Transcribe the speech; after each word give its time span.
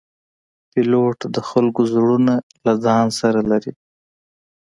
پیلوټ 0.71 1.19
د 1.35 1.37
خلکو 1.49 1.81
زړونه 1.93 2.33
له 2.65 2.73
ځان 2.83 3.05
سره 3.19 3.39
لري. 3.51 3.73